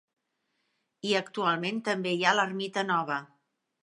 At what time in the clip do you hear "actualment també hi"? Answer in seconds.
1.19-2.25